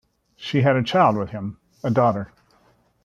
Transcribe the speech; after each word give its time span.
She 0.35 0.63
has 0.63 0.75
a 0.75 0.81
child 0.81 1.15
with 1.15 1.29
him, 1.29 1.59
a 1.83 1.91
daughter. 1.91 2.31